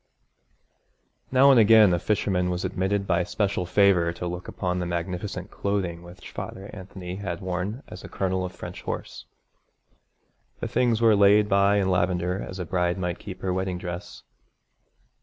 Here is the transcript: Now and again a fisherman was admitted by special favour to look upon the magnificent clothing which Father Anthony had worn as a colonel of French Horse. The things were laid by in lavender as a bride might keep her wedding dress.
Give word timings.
Now 1.31 1.51
and 1.51 1.59
again 1.59 1.93
a 1.93 1.99
fisherman 1.99 2.49
was 2.49 2.65
admitted 2.65 3.05
by 3.05 3.23
special 3.23 3.67
favour 3.67 4.11
to 4.13 4.25
look 4.25 4.47
upon 4.47 4.79
the 4.79 4.87
magnificent 4.87 5.51
clothing 5.51 6.01
which 6.01 6.31
Father 6.31 6.71
Anthony 6.73 7.17
had 7.17 7.39
worn 7.39 7.83
as 7.87 8.03
a 8.03 8.09
colonel 8.09 8.43
of 8.43 8.51
French 8.51 8.81
Horse. 8.81 9.25
The 10.59 10.67
things 10.67 11.01
were 11.01 11.15
laid 11.15 11.47
by 11.47 11.75
in 11.75 11.91
lavender 11.91 12.41
as 12.41 12.57
a 12.57 12.65
bride 12.65 12.97
might 12.97 13.19
keep 13.19 13.41
her 13.43 13.53
wedding 13.53 13.77
dress. 13.77 14.23